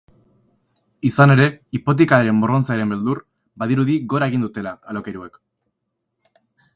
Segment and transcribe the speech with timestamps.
[1.09, 1.43] Izan ere,
[1.79, 3.21] hipotekaren morrontzaren beldur,
[3.65, 5.39] badirudi gora egin dutela alokairuek.